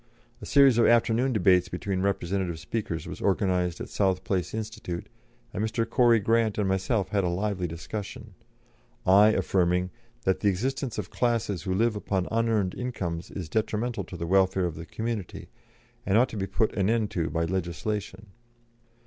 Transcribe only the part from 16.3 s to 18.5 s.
be put an end to by legislation."